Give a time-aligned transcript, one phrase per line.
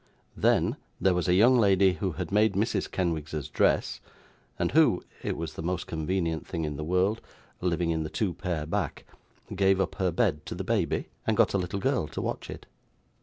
[0.35, 2.89] Then, there was a young lady who had made Mrs.
[2.89, 3.99] Kenwigs's dress,
[4.57, 7.21] and who it was the most convenient thing in the world
[7.61, 9.05] living in the two pair back,
[9.55, 12.65] gave up her bed to the baby, and got a little girl to watch it.